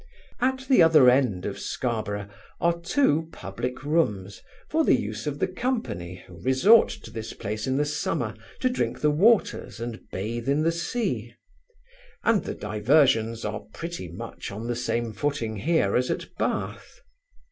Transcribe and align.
At 0.39 0.65
the 0.67 0.81
other 0.81 1.11
end 1.11 1.45
of 1.45 1.59
Scarborough 1.59 2.27
are 2.59 2.81
two 2.81 3.29
public 3.31 3.83
rooms 3.83 4.41
for 4.67 4.83
the 4.83 4.95
use 4.99 5.27
of 5.27 5.37
the 5.37 5.47
company, 5.47 6.23
who 6.25 6.39
resort 6.41 6.89
to 7.03 7.11
this 7.11 7.33
place 7.33 7.67
in 7.67 7.77
the 7.77 7.85
summer 7.85 8.33
to 8.61 8.69
drink 8.71 9.01
the 9.01 9.11
waters 9.11 9.79
and 9.79 9.99
bathe 10.11 10.49
in 10.49 10.63
the 10.63 10.71
sea; 10.71 11.35
and 12.23 12.45
the 12.45 12.55
diversions 12.55 13.45
are 13.45 13.59
pretty 13.75 14.07
much 14.11 14.49
on 14.49 14.65
the 14.65 14.75
same 14.75 15.13
footing 15.13 15.57
here 15.57 15.95
as 15.95 16.09
at 16.09 16.35
Bath. 16.39 17.01